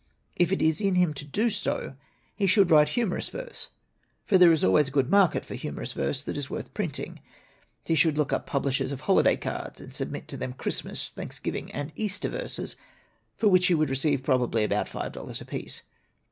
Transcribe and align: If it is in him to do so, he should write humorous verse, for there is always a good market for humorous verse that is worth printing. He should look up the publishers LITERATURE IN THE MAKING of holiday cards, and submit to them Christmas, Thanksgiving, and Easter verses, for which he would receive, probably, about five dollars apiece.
If 0.35 0.51
it 0.51 0.63
is 0.63 0.81
in 0.81 0.95
him 0.95 1.13
to 1.13 1.25
do 1.25 1.51
so, 1.51 1.93
he 2.35 2.47
should 2.47 2.71
write 2.71 2.89
humorous 2.97 3.29
verse, 3.29 3.69
for 4.25 4.39
there 4.39 4.51
is 4.51 4.63
always 4.63 4.87
a 4.87 4.97
good 4.97 5.11
market 5.11 5.45
for 5.45 5.53
humorous 5.53 5.93
verse 5.93 6.23
that 6.23 6.35
is 6.37 6.49
worth 6.49 6.73
printing. 6.73 7.19
He 7.85 7.93
should 7.93 8.17
look 8.17 8.33
up 8.33 8.47
the 8.47 8.49
publishers 8.49 8.89
LITERATURE 8.89 9.11
IN 9.11 9.15
THE 9.17 9.23
MAKING 9.23 9.37
of 9.45 9.45
holiday 9.53 9.61
cards, 9.63 9.79
and 9.81 9.93
submit 9.93 10.27
to 10.29 10.37
them 10.37 10.53
Christmas, 10.53 11.11
Thanksgiving, 11.11 11.71
and 11.71 11.91
Easter 11.95 12.29
verses, 12.29 12.75
for 13.37 13.47
which 13.49 13.67
he 13.67 13.75
would 13.75 13.91
receive, 13.91 14.23
probably, 14.23 14.63
about 14.63 14.89
five 14.89 15.11
dollars 15.11 15.39
apiece. 15.39 15.83